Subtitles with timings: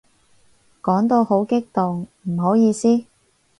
[0.81, 3.05] 講到好激動，唔好意思